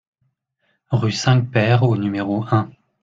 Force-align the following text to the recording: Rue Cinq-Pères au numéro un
Rue 0.89 1.11
Cinq-Pères 1.11 1.83
au 1.83 1.95
numéro 1.95 2.43
un 2.49 2.71